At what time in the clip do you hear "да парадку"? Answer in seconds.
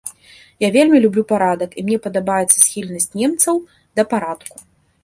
4.01-4.57